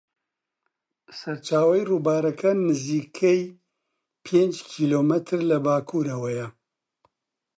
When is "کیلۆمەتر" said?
4.71-5.39